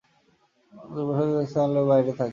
দুই 0.89 1.03
বছর 1.07 1.27
জাতীয় 1.31 1.61
দলের 1.63 1.85
বাইরে 1.89 2.11
থাকেন। 2.11 2.29